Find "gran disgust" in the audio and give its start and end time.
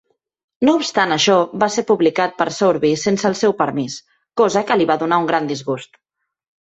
5.33-6.01